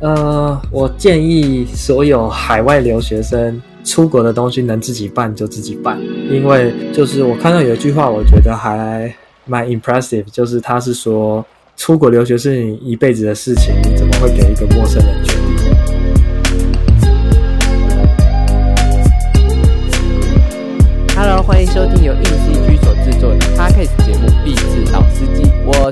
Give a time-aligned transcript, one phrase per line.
[0.00, 5.98] 呃，我建议所有海外留学生出国的东西能自己办就自己办，
[6.30, 11.44] 因为就是我看到有一句话，我觉得还蛮 impressive，就是他是说
[11.76, 15.22] 出国留学是你一辈子的事情，你怎么会给一个陌生人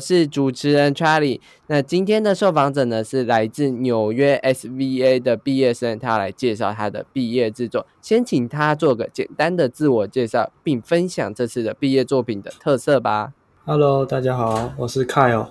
[0.08, 1.38] 是主持人 Charlie。
[1.66, 7.86] 那今天的受访者呢是来自纽约 SVA 的毕业生，他来介绍他的毕业制作。
[8.00, 13.34] 先请他做个简单的自我介绍，并分享这次的毕业作品的特色吧。
[13.66, 15.48] Hello，大家好，我是 Kyle。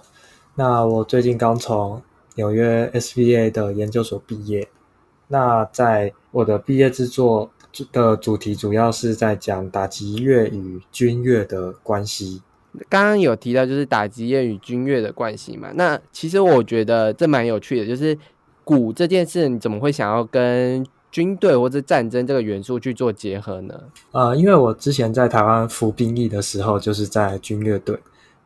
[0.56, 2.02] 那我最近刚从
[2.34, 4.68] 纽约 SVA 的研究所毕业。
[5.28, 7.52] 那在我的毕业制作
[7.92, 12.42] 的主题主要是在讲打击乐与军乐的关系。
[12.90, 15.70] 刚刚有提到就是打击乐与军乐的关系嘛？
[15.76, 18.18] 那其实我觉得这蛮有趣的，就是
[18.64, 23.74] 鼓这件事，你怎么会想要跟军队或者战争这个元素去做结合呢？
[24.12, 27.98] 呃，因为我之前在台湾服兵役的时候，就是在军乐队，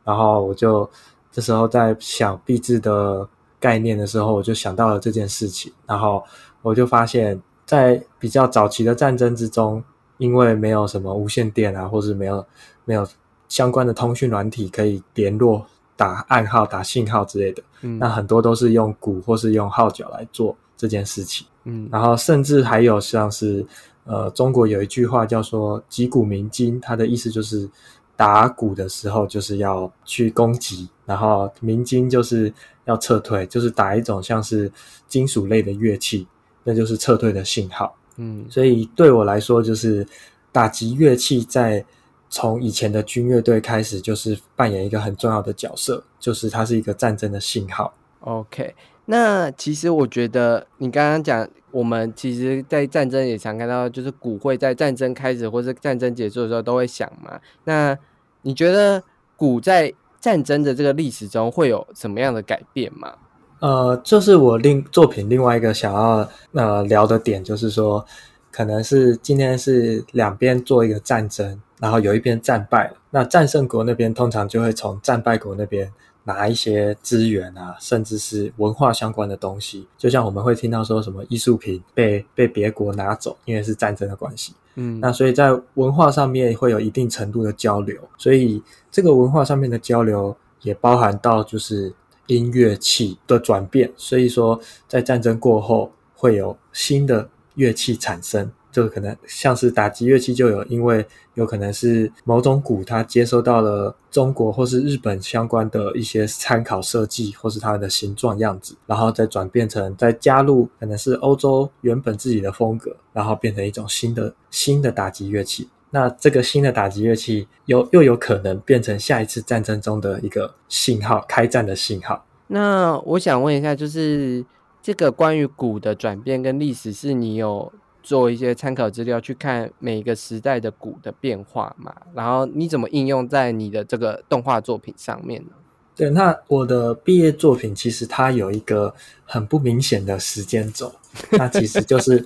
[0.04, 0.90] 然后我就
[1.32, 3.28] 这时候在想币制的
[3.60, 6.24] 概念的时候，我就想到了这件事情，然后
[6.62, 9.84] 我就发现，在比较早期的战争之中，
[10.18, 12.46] 因为没有什么无线电啊，或是没有
[12.86, 13.06] 没有
[13.52, 15.66] 相关的通讯软体可以联络、
[15.98, 21.46] 打暗号、打信号之类的，嗯那很多都是用鼓或是用号角来做这件事情。
[21.66, 23.66] 嗯然后甚至还有像是
[24.06, 27.70] 呃，中国有一句话叫做“击鼓鸣金”，它的意思就是
[28.16, 32.52] 打鼓的时候就是要去攻击，然后鸣金就是
[32.86, 34.72] 要撤退，就是打一种像是
[35.10, 36.26] 金属类的乐器，
[36.64, 37.94] 那就是撤退的信号。
[38.16, 40.08] 嗯所以对我来说，就是
[40.54, 41.84] 打击乐器在
[42.32, 47.94] 从以前的军乐队开始，就是扮演一个很重要的角色，就是它是一个战争的信号。
[48.22, 48.74] ，OK。
[49.06, 57.38] 那其实我觉得你刚刚讲，我们其实，在战争也常看到，就是鼓会在战争开始或是战争结束的时候都会响嘛。
[57.66, 57.98] 那
[58.44, 59.04] 你觉得
[59.36, 63.14] 鼓在战争的这个历史中会有什么样的改变吗？
[63.60, 68.06] 呃，这是我另作品另外一个想要呃聊的点，就是说，
[68.52, 75.92] 可能是今天是两边做一个战争，然后有一边战败了，那战胜国那边通常就会从战败国那边
[76.24, 84.54] 拿一些资源啊，甚至是文化相关的东西，就像我们会听到说什么艺术品被 被别国拿走，因为是战争的关系。
[84.76, 91.92] 嗯，那所以在文化上面会有一定程度的交流，所以这个文化上面的交流也包含到就是
[92.28, 93.92] 音乐器的转变。
[93.98, 97.28] 所以说，在战争过后会有新的
[97.62, 101.06] 乐器产生，就可能像是打击乐器就有，因为
[101.36, 115.70] 有可能是某种鼓它接收到了中国或是日本相关的一些参考设计，或是它的形状样子，然后再转变成再加入可能是欧洲原本自己的风格，然后变成一种新的新的打击乐器。
[115.94, 122.26] 那这个新的打击乐器有又有可能变成下一次战争中的一个信号，开战的信号。
[122.48, 124.44] 那我想问一下，就是
[124.82, 131.94] 这个关于鼓的转变跟历史，是你有做一些参考资料去看每一个时代的鼓的变化嘛？
[132.16, 135.52] 然后你怎么应用在你的这个动画作品上面呢？
[135.96, 138.92] 对，那我的毕业作品其实它有一个
[139.24, 140.92] 很不明显的时间轴，
[141.32, 142.26] 那其实就是，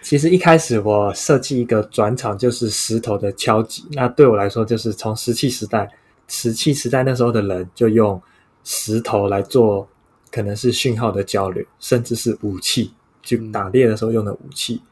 [0.00, 5.90] 其实一开始我设计一个转场就是石头的敲击，那对我来说就是从石器时代，
[6.28, 8.18] 石器时代那时候的人就用
[8.62, 9.86] 石头来做
[10.34, 14.82] 可能是讯号的交流，甚至是武器，就打猎的时候用的武器，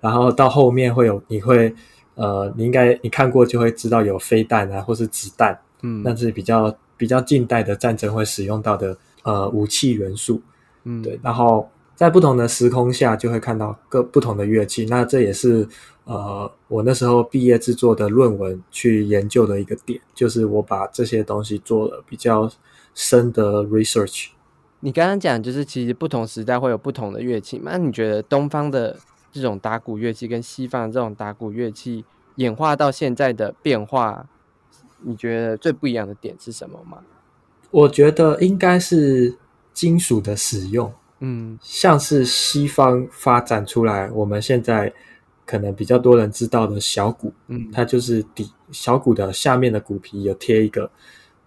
[0.00, 1.70] 然后到后面会有你会
[2.14, 5.58] 呃，你应该你看过就会知道有飞弹啊，或是子弹。
[5.82, 10.40] 嗯，那是比较比较近代的战争会使用到的呃武器元素，
[10.84, 11.20] 嗯对。
[11.22, 14.86] 然后在不同的时空下，就会看到各不同的乐器。
[14.86, 15.68] 那这也是
[16.04, 22.50] 呃我那时候毕业制作的论文去研究的一个点，就是我把这些东西做了比较
[22.94, 24.28] 深的 research。
[24.86, 27.72] 你刚刚讲就是其实不同时代会有不同的乐器嘛？
[27.72, 28.96] 那你觉得东方的
[29.32, 32.04] 这种打鼓乐器跟西方的这种打鼓乐器
[32.36, 34.24] 演化到现在的变化，
[35.02, 36.98] 你觉得最不一样的点是什么吗？
[37.72, 39.36] 我觉得应该是
[39.72, 44.92] 金属的使用，嗯像是西方发展出来，我们现在
[45.44, 50.88] 可能比较多人知道的小鼓，嗯它就是底小鼓的下面的鼓皮有贴一个，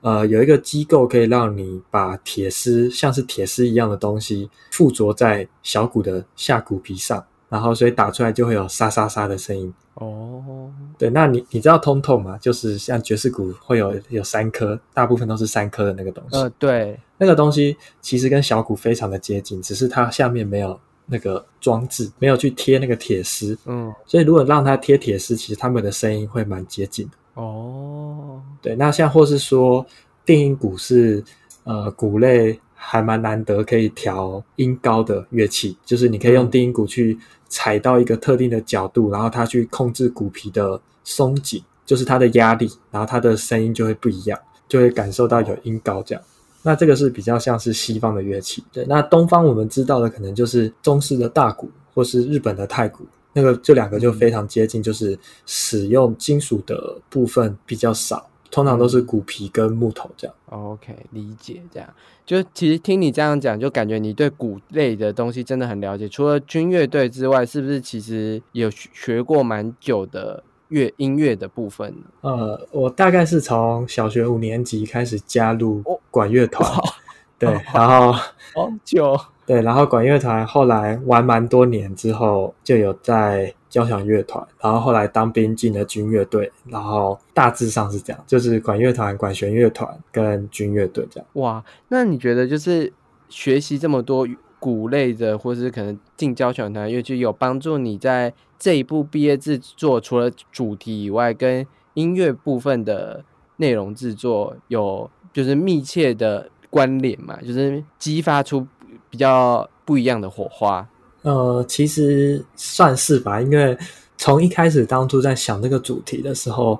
[0.01, 9.73] 呃，有一个机构可以让你把铁丝像是铁丝一样的东西附着在小鼓的下鼓皮上，然后所以打出来就会有沙沙沙的声音。
[9.95, 12.37] 哦，对，那你你知道通透吗？
[12.37, 16.37] 就是像爵士鼓会有有三颗，大部分都是三颗的那个东西。
[16.37, 23.57] 呃，对，那个东西其实跟小鼓非常的接近，只是它下面没有那个装置，没有去贴那个铁丝。
[23.65, 27.11] 嗯，所以如果让它贴铁丝，其实它们的声音会蛮接近的。
[27.39, 29.85] 哦，对，那像或是说
[30.25, 31.23] 定音鼓是
[31.63, 44.37] 呃鼓类还蛮难得可以调音高的乐器，就是你可以用定音鼓去踩到一个特定的角度，然后它去控制鼓皮的松紧，就是它的压力，然后它的声音就会不一样，
[44.67, 46.21] 就会感受到有音高这样。
[46.61, 48.85] 那这个是比较像是西方的乐器，对。
[48.85, 53.05] 那东方我们知道的可能就是中式的大鼓，或是日本的太鼓，
[53.39, 60.35] 那个这两个就非常接近，就是使用金属的部分比较少，通常都是骨皮跟木头这样。
[60.47, 61.61] OK，理解。
[61.71, 61.89] 这样，
[62.25, 66.09] 就其实听你这样讲，就感觉你对鼓类的东西真的很了解。
[66.09, 72.03] 除了军乐队之外，是不是其实有学学过蛮久的乐音乐的部分呢？
[72.21, 75.81] 呃，我大概是从小学五年级开始加入
[76.11, 76.69] 管乐团，
[77.39, 79.17] 对，然后好久，
[79.49, 91.27] 对，然后管乐团后来玩蛮多年之后，就有在交响乐团，然后后来当兵进了军乐队，然后大致上是这样，就是管乐团、管弦乐团跟军乐队这样。
[91.33, 92.93] 哇，那你觉得就是
[93.27, 94.27] 学习这么多
[94.59, 103.25] 鼓类的，或是可能进交响团乐器，有帮助你在这一部毕业制作，除了主题以外，跟音乐部分的
[103.57, 107.41] 内容制作有就是密切的关联嘛？
[107.41, 108.67] 就是激发出
[109.09, 110.87] 比较不一样的火花。
[111.21, 113.77] 呃，其实算是吧，因为
[114.17, 116.79] 从一开始当初在想这个主题的时候，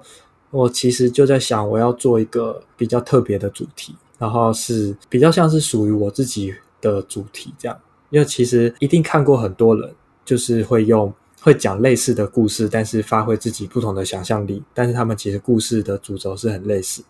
[0.51, 7.77] 我其实就在想我要做一个比较特别的主题，然后是比较像是属于我自己的主题这样。
[8.09, 9.93] 因为其实一定看过很多人，
[10.25, 17.03] 就是会用会讲类似的故事，但是发挥自己不同的想象力，但是他们其实故事的主轴是很类似。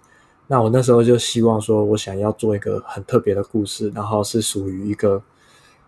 [0.51, 5.21] 那我那时候就希望说，我想要做一个很特别的故事，然后是属于一个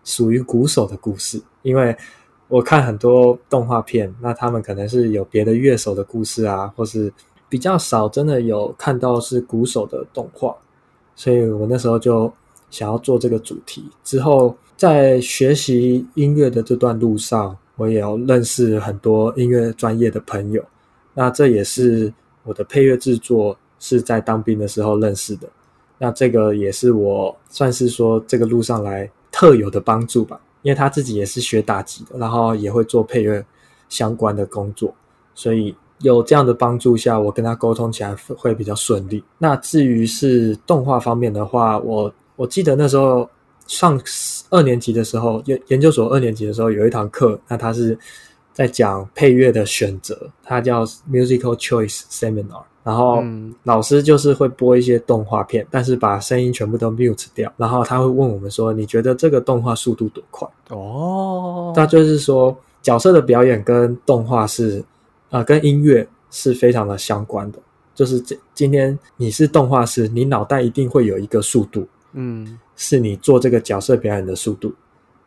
[0.04, 1.96] 属于鼓手的故事，因为
[2.46, 7.12] 我看很多动画片，那他们可能是有别的乐手的故事啊，或是
[7.48, 10.56] 比较少真的有看到是鼓手的动画，
[11.16, 12.32] 所以我那时候就
[12.70, 13.90] 想要做这个主题。
[14.04, 20.64] 之后在学习音乐的这段路上，我也要认识很多音乐专业的朋友，
[21.14, 25.48] 那这也是我的配乐制作是在当兵的时候认识的。
[25.98, 33.44] 那这个也是我算是说这个路上来特有的帮助吧，因为他自己也是学打击的，然后也会做配乐
[33.88, 34.94] 相关的工作，
[35.34, 39.22] 所以有这样的帮助下，我跟他沟通起来会比较顺利。
[39.38, 43.28] 那至于是动画方面的话，我我记得那时候
[43.66, 44.00] 上
[44.50, 47.96] 二年级的时候，研研究所二年级的时候有一堂课，那他是
[48.52, 52.64] 在讲配乐的选择，它叫 Musical Choice Seminar。
[52.84, 64.84] 然后嗯老师就是会播一些动画片，但是把声音全部都 mute 掉，然后他会问我们说：“你觉得这个动画速度多快？”哦，那就是说角色的表演跟动画是
[65.30, 67.58] 呃跟音乐是非常的相关的。
[67.94, 74.72] 就是这今天你是动画师，你脑袋一定会有一个速度，嗯是你做这个角色表演的速度。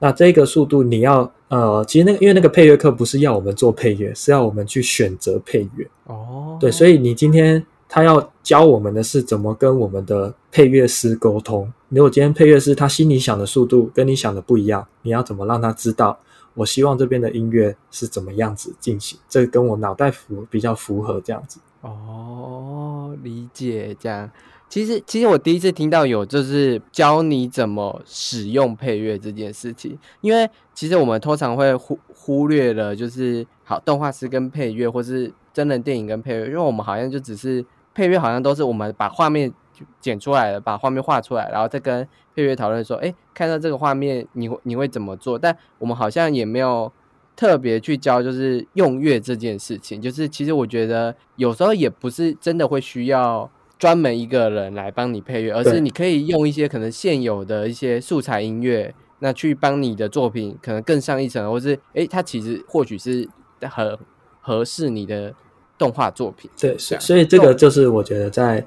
[0.06, 5.88] 那这个速度你要呃，其实那个因为那个配乐课不是要我们做配乐，是要我们去选择配乐。
[6.04, 11.74] 哦，对，所以你今天他要教我们的是怎么跟我们的配乐师沟通。
[11.90, 16.20] 如果今天配乐师他心里想的速度跟你想的不一样，你要怎么让他知道？
[16.54, 21.60] 我希望这边的音乐是怎么样子进行，这跟我脑袋符比较符合这样子。
[21.82, 24.30] 哦，理解这样。
[24.76, 39.50] 其实，其实我第一次听到有就是教你怎么使用配乐这件事情，因为其实我们通常会忽忽略了，就是好动画师跟配乐，或是真人电影跟配乐，因为我们好像就只是配乐，好像都是我们把画面
[40.02, 42.06] 剪出来了，把画面画出来，然后再跟
[42.36, 45.40] 配乐讨论说，哎，看到这个画面，你会你会怎么做？
[45.40, 46.92] 但我们好像也没有
[47.34, 50.02] 特别去教，就是用乐这件事情。
[50.02, 63.28] 就是其实我觉得有时候也不是真的会需要专门一个人来帮你配乐，而是你可以用一些可能现有的一些素材音乐，那去帮你的作品可能更上一层，或是诶，它其实或许是
[63.62, 63.98] 很
[64.40, 65.34] 合适你的
[65.78, 66.50] 动画作品。
[66.60, 68.66] 对，这样所所以这个就是我觉得在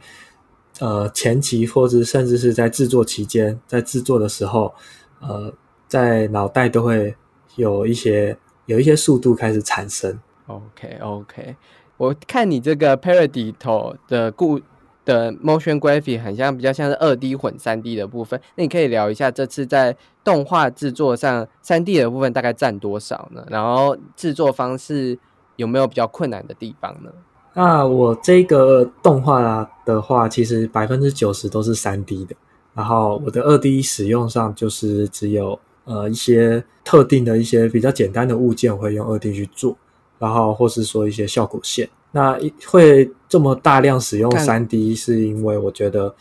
[0.80, 4.74] 呃前期，或者甚至是在制作期间，在制作的时候，
[5.20, 5.52] 呃，
[5.86, 7.14] 在脑袋都会
[7.56, 8.36] 有一些
[8.66, 10.20] 有一些速度开始产生。
[10.46, 11.56] OK OK，
[11.96, 14.60] 我看你这个 Parody 头的故
[15.08, 23.42] 的 motion graphic 很像比较像是二 D 混三 D 的部分，那你可以聊一下这次在动画制作上三 D 的部分大概占多少呢？
[23.48, 25.18] 然后制作方式
[25.56, 27.10] 有没有比较困难的地方呢？
[27.54, 32.36] 那我这个动画的话，其实百分之九十都是三 D 的，
[32.74, 39.74] 然后我的二 D 使用上就是只有呃一些特定的一些比较简单的物件会用二 D 去做，
[40.18, 41.88] 然后或是说一些效果线。
[42.12, 46.14] 那会这么大量使用三 D，是因为我觉得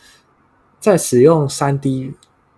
[0.80, 2.12] 在使用三 D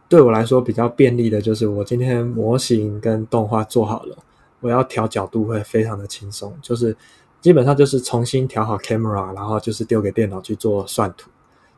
[0.09, 4.17] 对我来说比较便利的，就是我今天模型跟动画做好了，
[4.61, 6.97] 我要调角度会非常的轻松，就是。
[7.41, 11.31] 基本上就是重新调好 camera，然后就是丢给电脑去做算图。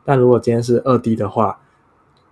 [0.03, 1.57] 但如果今天是二 D 的话，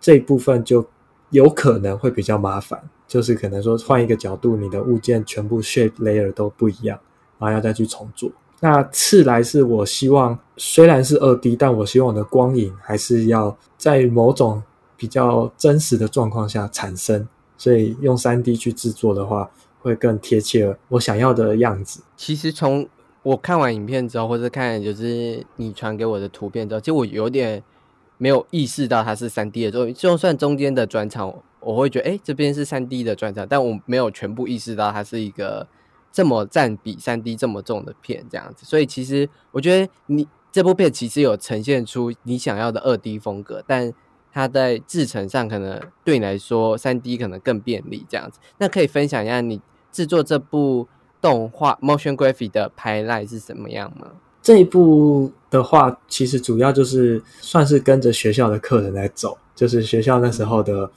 [0.01, 0.85] 这一部分就
[1.29, 6.99] 有可能会比较麻烦，就是可能说换一个角度，你的物件全部 shape layer 都不一样，
[7.39, 8.29] 然后要再去重做。
[8.63, 14.61] 那次来是我希望虽然是二 D，但我希望我的光影还是要在某种
[14.95, 17.27] 比较真实的状况下产生，
[17.57, 19.49] 所以用三 D 去制作的话，
[19.81, 22.01] 会更贴切我想要的样子。
[22.15, 22.87] 其实从
[23.23, 27.63] 我看完影片之后，或者看就是你传给我的图片之后，其实我有点
[28.19, 29.93] 没有意识到它是三 D 的作品。
[29.95, 35.67] 就算中间的转场，我会觉得哎，这边是三 D 的转场，但我没有全部意识到它是一个
[36.11, 38.65] 这么占比三 D 这么重的片这样子。
[38.65, 43.93] 所以其实我觉得你这部片其实有呈现出你想要的二 D 风格，但
[44.31, 48.39] 它在制成上可能对你来说三 D 可能更便利这样子。
[48.57, 50.87] 那可以分享一下你制作这部。
[51.21, 54.07] 动画 motion graphic 的拍赖是什么样吗？
[54.41, 60.89] 这一部的话，其实主要就是算是跟着学校的课程来走，就是学校那时候的，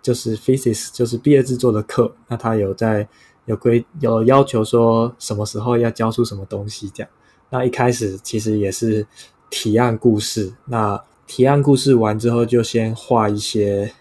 [0.00, 2.14] 就是 physics，就是毕业制作的课。
[2.28, 3.08] 那他有在
[3.46, 7.10] 有规有要求说什么时候要交出什么东西这样。
[7.50, 9.06] 那一开始其实也是
[9.48, 13.92] 提案故事，那提案故事完之后就先画一些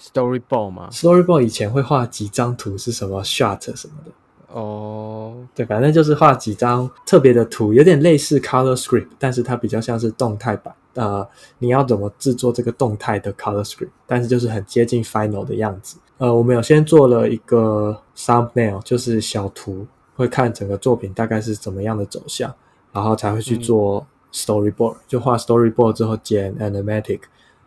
[0.00, 4.12] storyboard 嘛？storyboard 以前会画几张图是什么 shot 什么的。
[4.54, 10.74] 哦，对，反正就是画几张特别的图，有点类似 Color Script，但是它比较像是动态版。
[10.94, 11.26] 呃，
[11.58, 13.88] 你要怎么制作这个动态的 Color Script？
[14.06, 15.96] 但是就是很接近 Final 的样子。
[16.22, 22.54] 呃，我们有先做了一个 Thumbnail，就是小图，会看整个作品大概是怎么样的走向，
[22.92, 24.98] 然后才会去做 Storyboard。
[25.08, 27.22] 就画 Storyboard 之后剪 Animatic，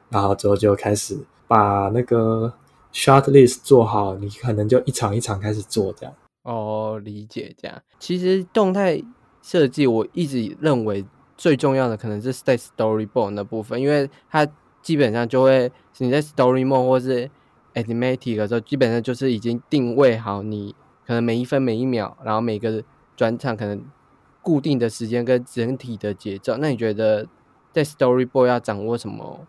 [0.07, 1.17] 然后之后就开始
[1.49, 2.53] 把那个
[2.93, 6.15] Shot List 做好，你可能就一场一场开始做这样。
[6.43, 7.81] 哦，理解这样。
[7.99, 9.03] 其实动态
[9.41, 14.47] 设计，我一直认为最重要的可能是在 storyboard 那部分，因为它
[14.81, 17.29] 基本上就会你在 storyboard 或是
[17.75, 20.73] animatic 的时候，基本上就是已经定位好你
[21.05, 22.83] 可能每一分每一秒，然后每个
[23.15, 23.85] 转场可能
[24.41, 26.57] 固定的时间跟整体的节奏。
[26.57, 27.27] 那你觉得
[27.71, 29.41] 在 storyboard 要掌握什么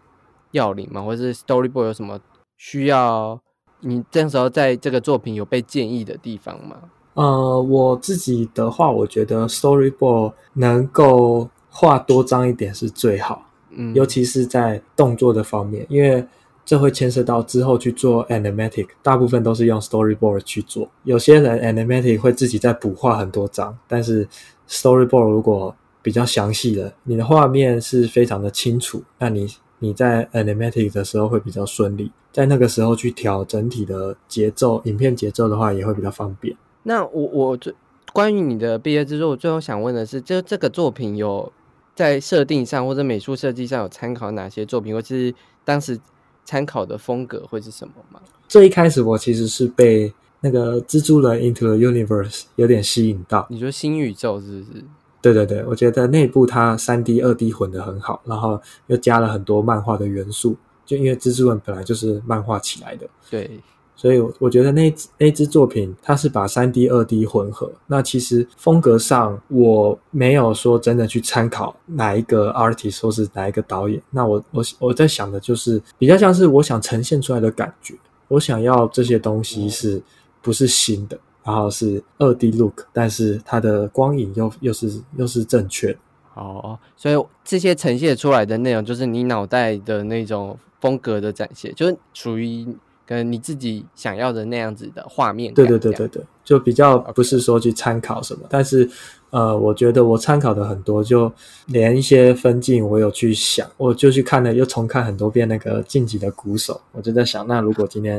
[0.50, 1.02] 要领吗？
[1.02, 2.20] 或者是 storyboard 有什么
[2.56, 3.40] 需要？
[3.80, 6.76] 你这时候在这个作品有被建议的地方吗？
[7.12, 16.26] 呃，我自己的话，我觉得 storyboard 能够画多张一点是最好，嗯，尤其是在动作的方面，因为
[16.66, 20.86] 这会牵涉到之后去做 animatic，大部分都是用 storyboard 去做。
[21.04, 24.28] 有些人 animatic 会自己再补画很多张，但是
[24.68, 29.48] storyboard 如果比较详细的，你的画面是非常的清楚，那你。
[29.78, 36.56] 你在 animatic 的时候会比较顺利，在那个时候去调整体的节奏，影片节奏的话也会比较方便。
[36.84, 37.74] 那我我最
[38.10, 41.52] 关于你的毕业制作，我最后想问的是，就这个作品有
[41.94, 46.00] 在设定上或者美术设计上有参考哪些作品，或是当时
[46.46, 48.18] 参考的风格会是什么吗？
[48.48, 50.10] 最一开始我其实是被
[50.40, 53.46] 那个蜘蛛人 Into the Universe 有点吸引到。
[53.50, 54.84] 你说新宇宙是不是？
[55.20, 63.58] 对对对，我觉得内部它三 D、二 D 混的很好，然后又加了很多漫画的元素，就因为蜘蛛人本来就是漫画起来的，对，
[63.96, 67.72] 所以我觉得那那支作品它是把三 D、二 D 混合。
[67.86, 77.94] 那其实风格上我没有说真的去参考哪一个 artist 或是哪一个导演，那我我我在想的就是比较像是我想呈现出来的感觉，
[78.28, 80.02] 我想要这些东西是
[80.40, 81.18] 不是新的。
[81.42, 85.96] 然后是二 D look，但是它的光影又又是又是正确。
[86.34, 92.66] 哦，所以这些呈现出来的内容，就是你脑袋的那种风格的展现，就是属于
[93.06, 95.54] 跟你自己想要的那样子的画面。
[95.54, 98.90] 对对对对对，就比较不是说去参考什么，但是。
[99.30, 101.30] 呃，我觉得我参考的很多，就
[101.66, 108.16] 连一些分镜我有去想，我就去看了，又重看很多遍那个晋级的鼓手，我就在想，那如果今天，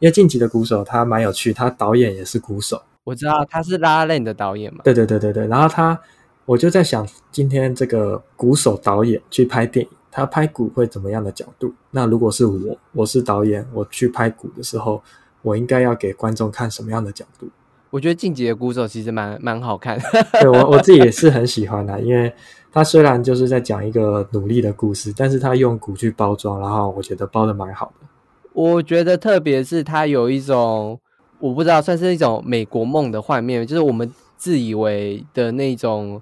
[0.00, 5.98] 因为晋级的鼓手他蛮有趣，他导演也是鼓手，我知道他是拉链的导演嘛，对对对对对，然后他，
[6.44, 9.97] 我就在想，今天这个鼓手导演去拍电影。
[10.18, 11.72] 他拍鼓会怎么样的角度？
[11.92, 15.00] 那如果是我，我是导演，我去拍鼓的时候，
[15.42, 17.48] 我应该要给观众看什么样的角度？
[17.90, 19.96] 我觉得《晋级的鼓手》其实蛮蛮好看，
[20.40, 22.34] 对我我自己也是很喜欢的，因为
[22.72, 28.08] 他虽然就是在讲一个努力的故事，但是他用鼓去包装，然后我觉得包的蛮好的。
[28.52, 30.98] 我觉得特别是他有一种
[31.38, 36.20] 我不知道算是一种美国梦的画面，就是我们自以为的那种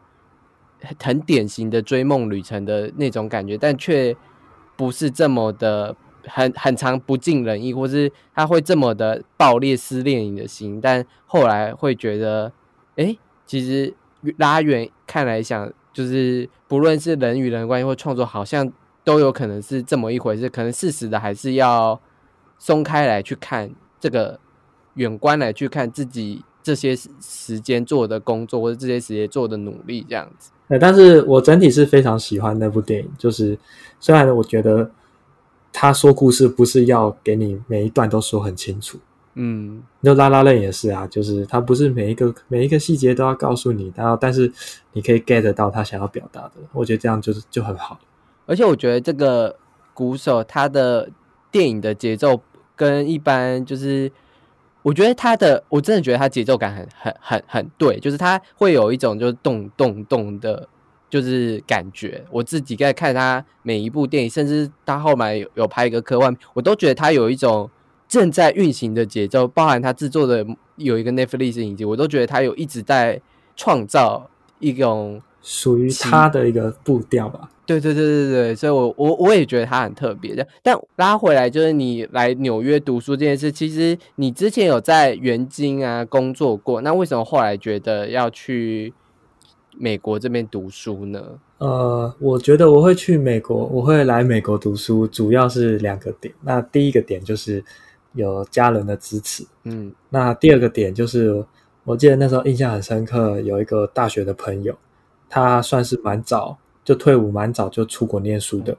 [1.00, 4.16] 很典型的追梦旅程的那种感觉，但却
[4.76, 12.52] 不是这么的很很长不尽人意，或是他会这么的爆裂撕裂你的心，但后来会觉得，
[12.96, 13.16] 哎，
[13.46, 13.94] 其实
[14.38, 18.72] 拉远看来想，就是不论是人与人关系或创作，好像
[19.04, 22.00] 都有可能是这么一回事，可能事实的还是要。
[22.58, 24.40] 松开来去看这个
[24.94, 30.50] 远观来去看自己这些时间做的工作或者这些时间做的努力这样子。
[30.68, 33.08] 对，但是我整体是非常喜欢那部电影。
[33.16, 33.56] 就是
[34.00, 34.90] 虽然我觉得
[35.72, 38.98] 他说故事不是要给你每一段都说很清楚，
[39.34, 44.52] 嗯，那拉拉链也是啊，就是他不是每一个每一个细节都要告诉你，然后但是
[44.92, 46.54] 你可以 get 到他想要表达的。
[46.72, 48.00] 我觉得这样就是就很好。
[48.46, 49.56] 而且我觉得这个
[49.94, 51.08] 鼓手他的。
[51.48, 52.38] 电影的节奏
[52.74, 54.12] 跟一般就是，
[54.86, 60.68] 我觉得他的我真的觉得他节奏感很很很很对，就是他会有一种就是动动动的，
[61.10, 62.24] 就是感觉。
[62.30, 67.68] 我自己在看他每一部电影，甚至他后面有有拍一个科幻，我都觉得他有一种
[68.06, 69.48] 正在运行的节奏。
[69.48, 73.20] 包含他制作的有一个 Netflix 影集，我都觉得他有一直在
[73.56, 77.50] 创造一种属于他的一个步调吧。
[77.66, 80.46] 对对对对对，所以我我我也觉得他很特别的。
[80.62, 88.94] 但拉回来就是你来纽约读书这件事，其实你之前有在元京啊工作过，那为什么后来觉得要去
[89.76, 91.40] 美国这边读书呢？
[91.58, 96.32] 呃，我觉得我会去美国，我会来美国读书，主要是两个点。
[96.42, 97.64] 那第一个点就是
[98.12, 101.44] 有家人的支持，嗯，那第二个点就是
[101.82, 104.76] 我记得那时候印象很深刻，有一个大学的朋友，
[105.28, 106.58] 他算是蛮早。
[106.86, 108.76] 就退伍蛮早就出国念书的，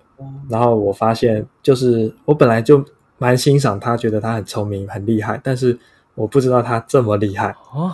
[0.47, 2.81] 然后我发现，就是我本来就
[3.17, 5.77] 蛮欣赏他，觉得他很聪明很厉害，但是
[6.15, 7.93] 我不知道他这么厉害哦。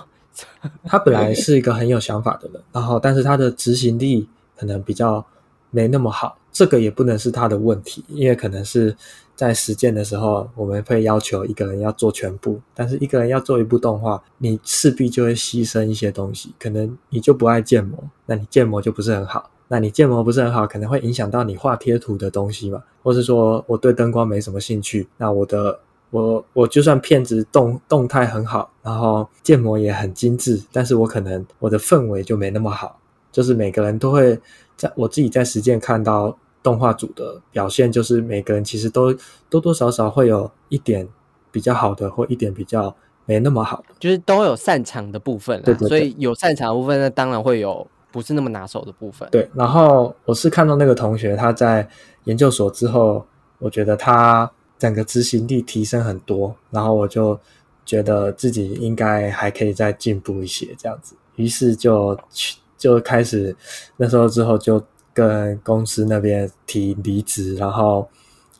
[0.83, 5.25] 他本来是一个很有想法的人，然后但是他的执行力可能比较
[5.71, 8.95] 没那么好，这个也不能是他的问题，因为可能是
[9.35, 17.97] 在实践的时候，我们会要求一个人要做全部，但是一个人要做一部动画，你势必就会牺牲一些东西，可能你就不爱建模，
[18.27, 19.49] 那你建模就不是很好。
[19.73, 22.83] 那你建模不是很好，可能会影响到你画贴图的东西嘛？
[23.01, 25.79] 或是说我对灯光没什么兴趣，那我的
[26.11, 32.99] 我我就算片子动动态很好，然后建模也很精致，但是我可能我的氛围就没那么好。
[33.31, 34.39] 就是每个人都会
[34.77, 39.11] 在我自己在实践看到动画组的表现，就是每个人其实都
[39.49, 41.09] 多多少少会有一点
[41.51, 45.87] 比较好的，或一点比较没那么好的，就是都有擅长的部分对对。
[45.89, 47.87] 所以有擅长的部分，那当然会有。
[48.13, 49.27] 不是那么拿手的部分。
[49.31, 51.85] 对，然后我是看到那个同学他在
[52.25, 53.25] 研究所之后，
[53.57, 57.37] 我觉得他整个执行力提升很多，然后我就
[57.83, 63.55] 觉得自己应该还可以再进步一些这样子，于是就去就开始
[63.97, 64.81] 那时候之后就
[65.13, 68.07] 跟公司那边提离职，然后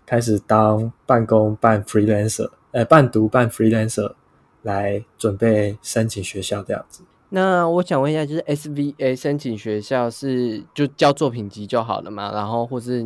[0.06, 4.12] 开始当半工半 freelancer，呃，半读半 freelancer
[4.64, 7.04] 来准备申请学校这样子。
[7.36, 12.32] 那我想问一下，就是 SVA 申请学校是就交作品集就好了嘛？
[12.32, 13.04] 然后或是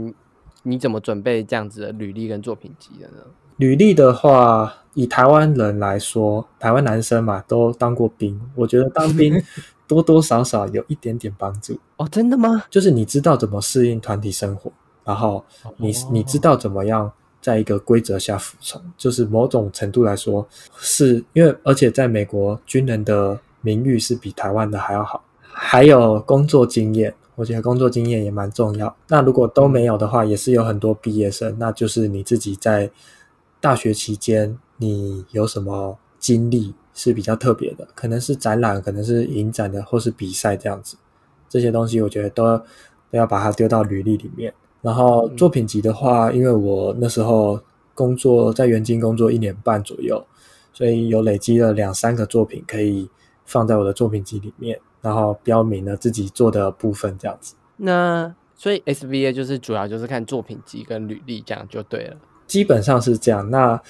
[0.64, 3.24] 你怎么准备这样子的履历跟作品集的呢？
[3.56, 9.42] 履历的话，以台湾人来说，台湾男生嘛都当过兵，我觉得当兵
[9.88, 12.06] 多多少少有一点点帮助 哦。
[12.12, 12.66] 真的吗？
[12.70, 14.70] 就是你知道怎么适应团体生活，
[15.06, 15.42] 然后
[15.78, 17.10] 你你知道怎么样
[17.42, 20.46] 在一个规则下服从，就是某种程度来说，
[20.80, 23.40] 是因为而且在美国军人的。
[23.68, 28.96] 名誉是比台湾的还要好，还有工作经验，我觉得工作经验也蛮重要。
[29.10, 32.90] 那如果都没有的话，也是有很多毕业生，那就是你自己在
[33.60, 40.96] 大学期间你有什么经历是比较特别的，可能是展览，可能是影展的，或是比赛这样子，
[41.50, 42.58] 这些东西我觉得都
[43.12, 44.54] 都要把它丢到履历里面。
[44.82, 47.60] 然后作品集的话，因为我那时候
[47.94, 50.26] 工作在元金工作一年半左右，
[50.72, 53.10] 所以有累积了两三个作品可以。
[53.48, 57.56] 放在我的作品集里面，然后标明了自己做的部分，这样子。
[57.78, 62.18] 那所以 SVA 就是主要就是看作品集跟履历，这样就对了。
[62.46, 63.50] 基本上是这样。
[63.50, 63.82] 那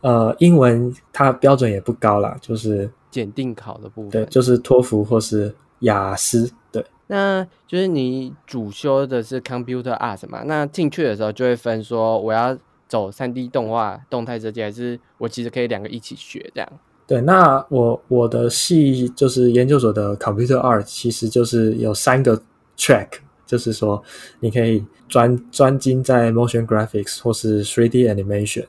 [0.00, 4.10] 呃，英文它标准也不高啦，就是检定考的部分。
[4.10, 6.50] 对，就是托福或是雅思。
[6.70, 10.42] 对，那就是你主修的是 Computer Art 嘛？
[10.44, 12.56] 那进去的时候就会分说，我要
[12.88, 16.72] 走三 D 动画、动态设计，还是我其实可以两个一起学这样？
[17.06, 22.40] 对，那我我的系就是研究所的 Computer Art，其实就是有三个
[22.76, 23.08] track，
[23.46, 24.02] 就是说
[24.40, 28.66] 你可以专专精在 Motion Graphics 或是 3D Animation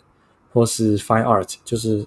[0.53, 2.05] 或是 Fine Art，就是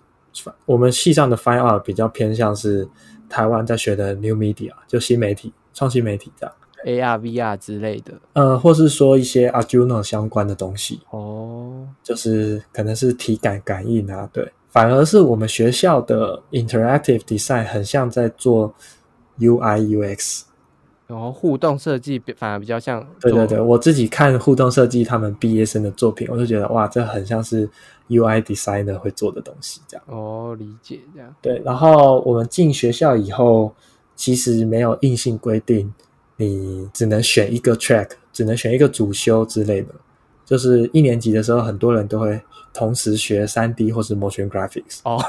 [0.66, 2.88] 我们系上的 Fine Art 比较偏向是
[3.28, 5.52] 台湾在学的 New Media，就新媒体。
[5.72, 11.00] 创新媒体这样，AR、VR 之类的，呃，或是说一些 Arduino 相关的东西。
[11.10, 18.74] 哦，就是可能是体感感应啊，对，反而是我们学校的 Interactive Design 很像在做
[19.38, 20.42] UI UX，
[21.06, 27.68] 然后互动设计反而比较像，对对对，我自己看互动设计他们毕业生的作品，我就觉得哇，这很像是
[28.08, 33.74] UI Designer 会做的东西这样，哦，理解这样，对，然后我们进学校以后。
[34.16, 35.90] 其实没有硬性规定，
[36.36, 39.94] 你只能选一个 track，只能选一个主修之类的。
[40.44, 42.38] 就是一年级的时候，很多人都会
[42.72, 45.00] 同时学三 D 或是 motion graphics。
[45.04, 45.22] 哦，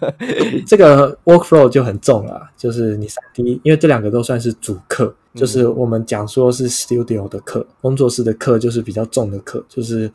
[0.66, 2.48] 这个 workflow 就很重了。
[2.56, 10.10] 就是你三 D，因为这两个都算是主课，就是我们讲说是 studio 的课，工作室的课就是比较重的课，就是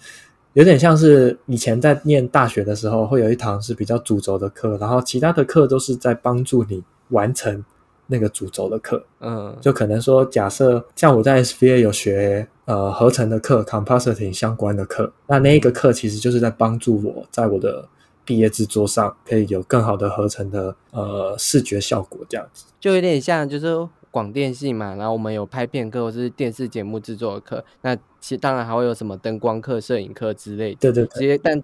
[0.53, 7.63] 有点像是以前在念大学的时候，会有一堂是比较主轴的课，然后其他的课都是在帮助你完成。
[8.07, 17.87] 那个主轴的课，嗯，就可能说，假设像我在 SVA 有学呃合成的课，compositing 相关的课，那那一个课其实就是在帮助我在我的
[18.25, 22.65] 毕业制作上可以有更好的合成的呃视觉效果，这样子。
[22.79, 31.63] 就有点像就是广电系嘛，然后我们有拍片课或是电视节目制作的课，那其实当然还会有什么灯光课、摄影课之类的，对对，直接但。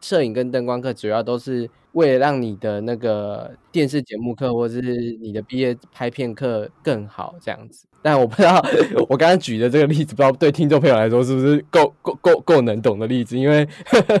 [0.00, 7.86] 摄影跟灯光课主要都是为了让你的那个电视节目课或者是你的毕业拍片课更好这样子。
[8.04, 8.60] 但我不知道
[9.08, 13.38] 我刚刚举的这个例子，不知道对听众朋友来说是不是够够够够能懂的例子？
[13.38, 13.68] 因为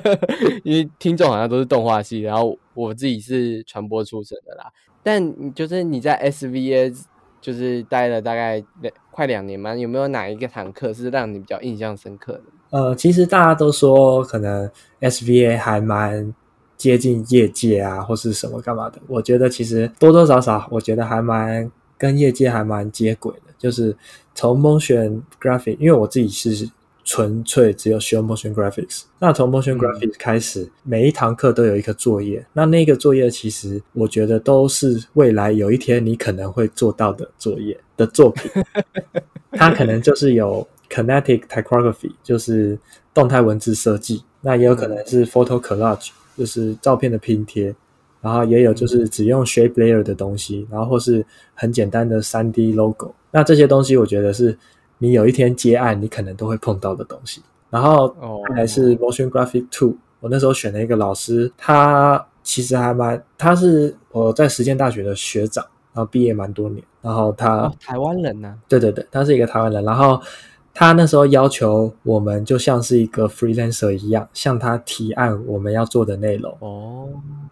[0.62, 4.72] 因为听众好像都是动画系，然后我自己是传播出身的啦。
[5.02, 6.96] 但就是你在 SVA
[7.40, 12.42] 就是待了大概两快两年嘛，有没有哪一个堂课是让你比较印象深刻的？
[12.72, 14.68] 呃，其实大家都说可能
[15.02, 16.34] SVA 还蛮
[16.78, 18.98] 接近业界啊，或是什么干嘛的。
[19.06, 23.52] 我觉得其实多多少少，我觉得还蛮跟业界还蛮接轨的。
[23.58, 23.94] 就是
[24.34, 26.66] 从 motion graphics，因为我自己是
[27.04, 32.42] 纯粹只有学 motion graphics，那从 motion graphics 开始，每一堂课都有一个作业。
[32.54, 38.50] 那那个作业其实我觉得都是未来有一天你可能会做到的作业的作品，
[39.52, 40.66] 它可能就是有。
[40.92, 42.78] Kinetic typography 就是
[43.14, 47.74] 动态文字设计，那也有可能是 photo collage，就是照片的拼贴，
[48.20, 51.24] 然后也有就是只用 shape layer 的东西，然后或是
[51.54, 53.14] 很简单的三 D logo。
[53.30, 54.54] 那这些东西我觉得是
[54.98, 57.42] 你有一天接案，你可能都会碰到的东西。
[57.70, 58.14] 然后
[58.54, 68.54] 还是 motion graphic two，我那时候选了一个老师，他其实还蛮，他是我在实践大学的学长，然后毕业蛮多年，然后他台湾人呢？
[68.68, 70.20] 对对对，他是一个台湾人，然后。
[70.74, 77.08] 他那时候要求我们就像是一个 freelancer 一样，向他提案我们要做的内容哦，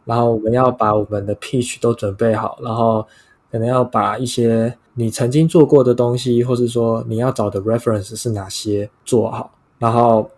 [0.07, 3.07] 然后我们要把我们的 pitch 都准备好，然后
[3.53, 10.31] 可能要把一些你曾经做过的东西，或是说你要找的 reference 是哪些做好，然后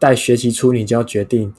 [0.00, 1.54] 在学期初你就要决定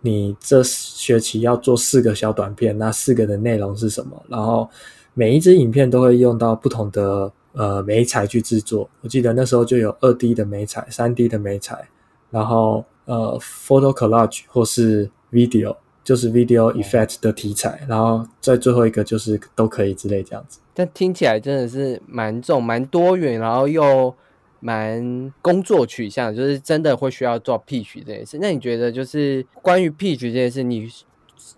[0.00, 4.68] 你这学期要做四个小短片，那四个的内容是什么，然后
[5.12, 7.30] 每一支影片都会用到不同的。
[7.54, 11.88] 呃，美彩去制作，我记得那时候就有二 D 的美彩、三 D 的美彩，
[12.30, 20.58] 然后呃，photo collage 或是 video，就是 video effect 的题材，然后在最后一个就是都可以之类这样子。
[20.74, 24.12] 但听起来真的是蛮重、蛮多元，然后又
[24.58, 28.38] 蛮工作取向，就是真的会需要做 pitch 这件事。
[28.40, 30.90] 那你觉得就是关于 pitch 这件事，你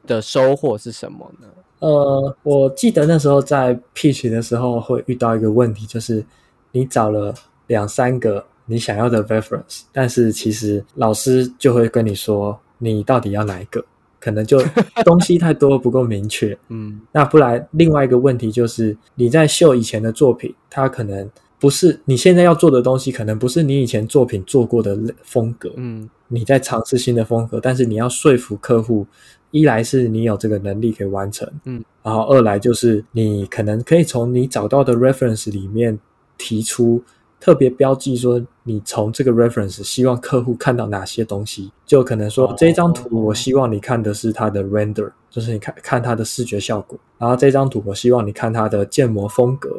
[0.06, 1.48] 的收获是什么呢？
[1.78, 6.24] 呃，我记得那时候在 pitch 的时候会遇到一个问题，就是
[6.72, 7.34] 你找了
[7.66, 13.84] 两三个你想要的 reference，但是其实老师就会跟你说，你到底要哪一个？
[14.18, 14.58] 可能就
[15.04, 16.58] 东西太多不够明确。
[16.70, 25.70] 嗯，那不然另外一个问题就是你在秀以前的作品，它可能不是你现在要做的东西，可能不是你以前作品做过的风格。
[25.76, 29.06] 嗯，你在尝试新的风格，但是你要说服客户。
[29.50, 35.98] 一来是你有这个能力可以完成，嗯，然后二来就是你可能可以从你找到的 reference 里面
[36.36, 37.02] 提出
[37.40, 49.70] 特别标记，说你从这个 reference 希望客户看到哪些东西，就可能说这张图我希望你看的是它的 render，就是你看看它的视觉效果，然后这张图我希望你看它的建模风格，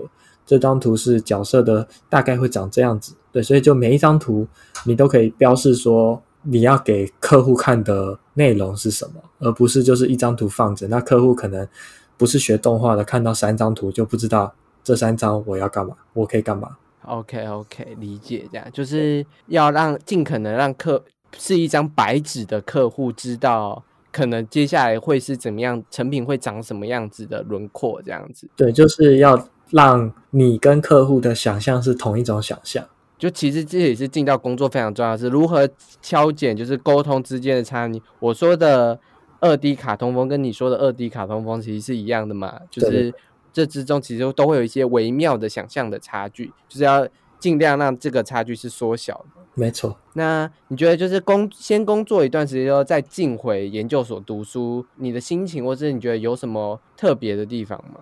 [0.46, 4.48] 这张图是角色的大概会长这样子，对，所以就每一张图
[4.86, 11.68] 你都可以标示说你要给客户看的内容是什么，而不是就是一张图放着，那客户可能
[12.16, 16.78] 不是学动画的，看到三张图就不知道这三张我要干嘛，我可以干嘛。
[17.04, 21.04] OK OK，理解这样，就是要让尽可能让客
[21.38, 28.50] 是一张白纸的客户知道，可能接下来会是怎么样，成品会长什么样子的轮廓这样子。
[28.56, 32.86] 对，就是要让你跟客户的想象是同一种想象。
[33.18, 35.68] 就其实这也是进到工作非常重要的是如何
[36.02, 38.02] 敲减，就是沟通之间的差异。
[38.20, 39.00] 我说的
[39.40, 43.14] 二 D 卡通风跟你说的二 D 卡通风其实是一样的嘛，就是
[43.52, 47.08] 这之中其实都会有一些微妙的想象的差距，就是要
[47.40, 49.42] 尽量让这个差距是缩小的。
[49.56, 58.02] 没错，那你觉得就是工先工作一段时间之后再进回研究所读书，你的心情或是你觉得有什么特别的地方吗？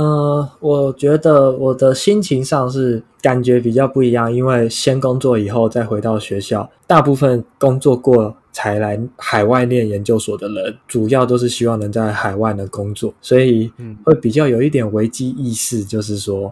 [0.00, 13.94] 呃，我觉得我的心情上是感觉比较不一样，因为先工作以后再回到学校，大部分工作过才来海外念研究所的人，主要都是希望能在海外能工作，所以嗯。
[14.04, 16.50] 会比较有一点危机意识， 就是说，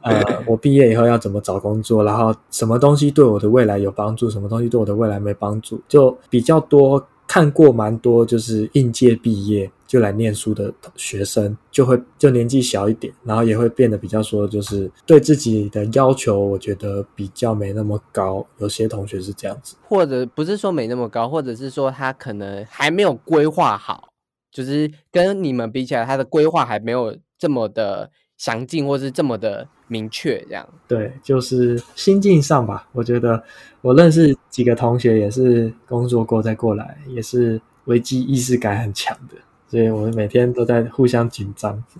[0.00, 18.46] 呃，我毕业以后要怎么找工作，然后什么东西对我的未来有帮助，什么东西对我的未来没帮助，就比较多看过蛮多，就是应届毕业就来念书的学生，就会就年纪小一点，然后也会变得比较说，就是对自己的要求，我觉得比较没那么高。
[18.58, 24.08] 有些同学是这样子，或者不是说没那么高，或者是说他可能还没有规划好，
[24.50, 30.68] 就是跟你们比起来，他的规划还没有这么的详尽，或是这么的明确，这样。
[30.88, 32.88] 对，就是心境上吧。
[32.92, 33.42] 我觉得
[33.82, 39.36] 我认识几个同学也是工作过再过来，也是危机意识感很强的，
[39.68, 41.82] 所以我们每天都在互相紧张。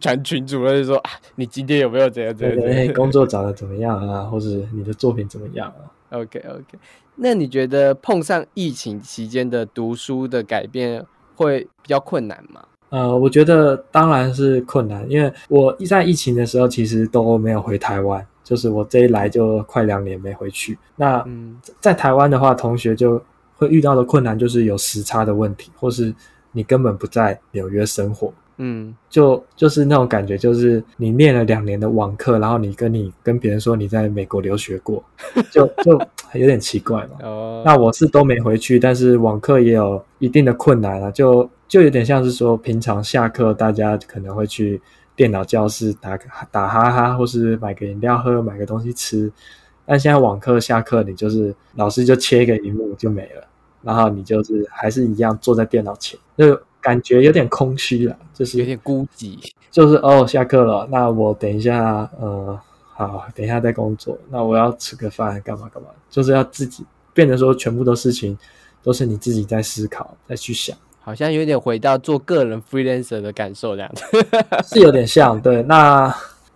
[0.00, 6.78] 传群主任就说啊，你今天有没有怎样怎对对，样工作找的怎么样啊， 或者你的作品怎么样啊？？OK OK，
[7.16, 12.62] 那你觉得碰上疫情期间的读书的改变会比较困难吗？
[12.90, 20.78] 呃，我觉得当然是困难，因为我在疫情的时候其实都没有回台湾，就是我这一来就快两年没回去。
[20.96, 23.20] 那嗯在台湾的话，同学就
[23.60, 26.14] 会遇到的困难就是有时差的问题，或是
[26.50, 35.04] 你根本不在纽约生活，嗯就就是那种感觉，就是你念了两年的网课，然后你跟你跟别人说你在美国留学过，
[35.52, 35.92] 就就
[36.32, 37.18] 有点奇怪嘛。
[37.22, 44.80] 哦，那我是都没回去，但是网课也有一定的困难啊，就就有点像是说，平常下课大家可能会去
[45.14, 49.30] 电脑教室打个打哈哈，或是买个饮料喝，买个东西吃。
[49.86, 53.44] 但现在网课下课，你就是老师就切一个荧幕就没了，
[53.82, 59.38] 然后你就是还是一样坐在电脑前，就感觉有点空虚了，就是有点孤寂。
[59.70, 62.58] 就是哦，下课了，那我等一下，呃，
[62.92, 64.18] 好，等一下再工作。
[64.28, 68.36] 那我要吃个饭，干嘛干嘛，就是要自己变得说，全部的事情
[68.82, 74.04] 都是你自己在思考，再去想，好像有点回到做个人 freelancer 的感受这样 子。
[74.64, 75.62] 是有点像对。
[75.62, 76.12] 那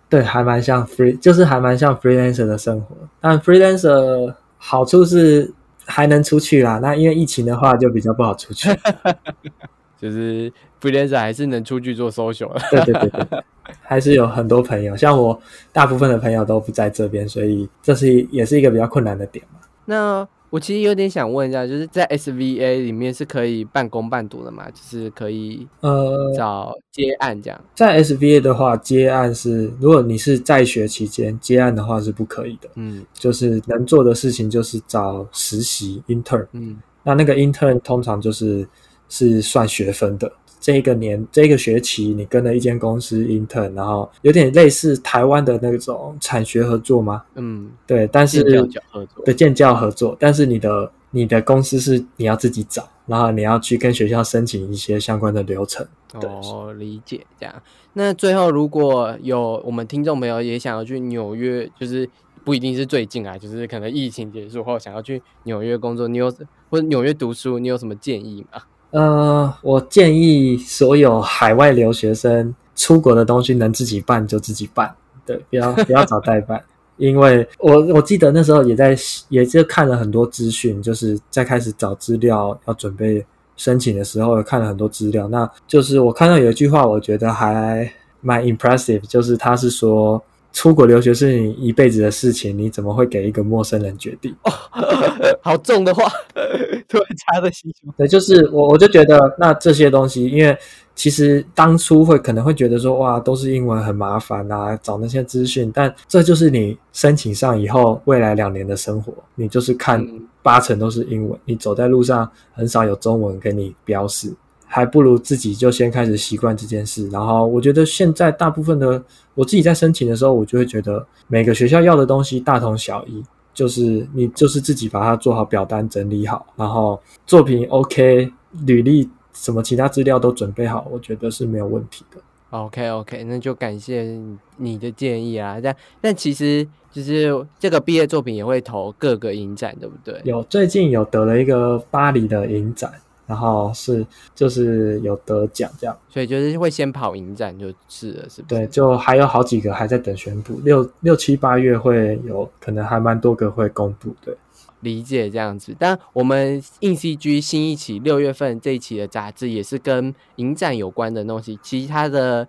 [0.09, 2.95] 对，还蛮像 free，就是还蛮像 freelancer 的生活。
[3.21, 5.51] 但 freelancer 好处是
[5.85, 8.69] 还能出去啦，那因为疫情的话就比较不好出去。
[9.97, 13.43] 就是 freelancer 还是能出去做 social 对对对对，
[13.81, 15.39] 还是有很多朋友，像我
[15.71, 19.61] 大部分的朋友都不在这边，所以这是也是一个比较困难的点嘛。
[19.85, 24.69] 那我其实有点想问一下，就是在 SVA 里面是可以半工半读的嘛？
[24.69, 27.61] 就是可以呃，找接案这样。
[27.75, 36.47] 在 SVA 的话，接案是如果你是在学期间接案的话是不可以的，嗯就是能做的事情就是找实习 intern。
[36.53, 38.65] 嗯那那个 intern 通常就是
[39.09, 40.31] 是算学分的。
[40.65, 47.21] 这一个年这一个学期，你跟了一间公司 intern，然后有点类似台湾的那种产学合作吗？
[47.35, 55.85] 嗯，对，但是的建教合作，但是你的你的公司是你要自己找，然后你要去跟学校申请一些相关的流程。
[56.13, 57.61] 哦，理解这样。
[57.93, 62.09] 那最后如果有我们听众朋友也想要去纽约，就是
[62.43, 66.33] 不一定是最近啊，就是可能疫情结束后想要去纽约工作，你有
[66.71, 68.63] 或者纽约读书，你有什么建议吗？
[68.91, 74.95] 呃，我建议所有海外留学生出国的东西能自己办就自己办，
[75.25, 76.63] 对，不要不要找代办。
[76.97, 78.95] 因为我我记得那时候也在
[79.27, 83.25] 也就看了很多资讯，就是在开始找资料要准备
[83.57, 85.27] 申请的时候，看了很多资料。
[85.27, 90.23] 那就是我看到有一句话，我觉得还蛮 impressive，就是他是说
[90.55, 94.33] 出国留学是你一辈子的事情，你怎么会给一个陌生人决定？
[94.43, 94.51] 哦
[95.43, 96.05] 好重的话，
[96.87, 97.93] 突然插在心中。
[97.97, 100.57] 对，就是我我就觉得那这些东西，因为
[100.95, 110.07] 其实当初会可能会觉得说，哇，都是英文很麻烦啊，找那些资讯，但这就是你申请上以后未来两年的生活，你就是看
[110.41, 114.33] 八成都是英文，你走在路上很少有中文给你标示。
[114.65, 117.07] 还不如自己就先开始习惯这件事。
[117.09, 119.01] 然后我觉得现在大部分的
[119.33, 123.23] 我自己在申请的时候，我就会觉得每个学校要的东西大同小异，
[123.53, 128.31] 就是你就是自己把它做好表单整理好，然后作品 OK，
[128.65, 132.21] 履历什么其他资料都准备好，我觉得是没有问题的。
[132.51, 134.17] OK OK，那就感谢
[134.57, 135.59] 你的建议啊。
[135.61, 140.21] 但但其实就是这个毕业作品也会投各个影展，对不对？
[140.23, 142.93] 有最近有得了一个巴黎的影展。
[143.27, 148.55] 然后是就是有得奖这样，所以就是会先跑影展就是了，是不是？
[148.61, 154.35] 对，就还有好几个还在等宣布，六六七八月会有可能还蛮多个会公布，对。
[154.81, 162.47] 理解这样子，但我们硬 CG 新一期六月份这一期的杂志也是跟影展有关的东西，其他的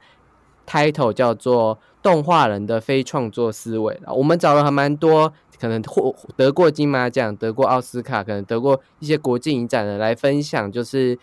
[0.67, 5.33] title 叫做《动画人的非创作思维》我们找了还蛮多。
[5.59, 11.19] 可能获得过金马奖、得过奥斯卡、可能得过一些国际影展的来分享，就是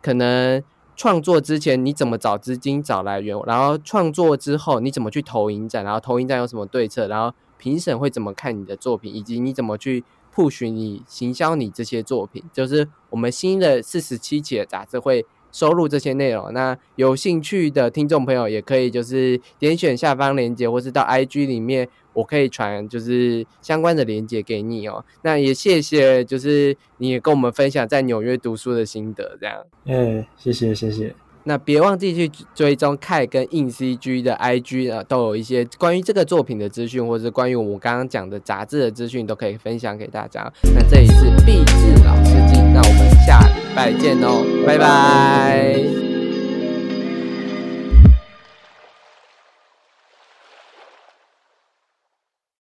[0.00, 0.62] 可能
[0.96, 10.02] 创作之前你怎么找资金、找来源，然后创作之后你怎么去投影展，然后投影展有什么对策，然后评审会怎么看你的作品，以及你怎么去
[10.34, 15.26] push 你行销你这些作品，就是我们新的四十七期的杂志会。
[15.54, 25.04] 收录这些内容，那有兴趣的听众朋友也可以就是点选下方链接，或是到 IG 里面，我可以传就是相关的链接给你哦。
[25.22, 29.56] 那也谢谢，就是你也跟我们分享在纽约读书的心得，这样。
[29.86, 31.14] 哎，谢谢谢谢。
[31.46, 40.50] 那别忘记去追踪 K 跟硬 CG 的 IG 啊，都有一些关于这个作品的资讯，或者是关于我刚刚讲的杂志的资讯，都可以分享给大家。
[40.74, 46.03] 那这里是毕志老司机，那我们下礼拜见哦，拜拜。